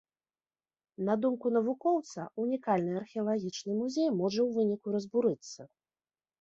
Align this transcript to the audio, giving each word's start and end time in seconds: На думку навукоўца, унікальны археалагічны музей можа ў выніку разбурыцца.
На 1.09 1.15
думку 1.25 1.51
навукоўца, 1.57 2.25
унікальны 2.45 2.93
археалагічны 3.03 3.71
музей 3.85 4.09
можа 4.25 4.37
ў 4.47 4.59
выніку 4.59 4.87
разбурыцца. 4.99 5.61